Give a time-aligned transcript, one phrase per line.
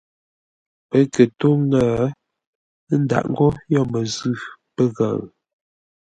[0.89, 1.89] Pə́ kə̂ ntó ńŋə́,
[2.91, 4.33] ə́ ndǎʼ ńgó yo məzʉ̂
[4.75, 5.19] pəghəʉ.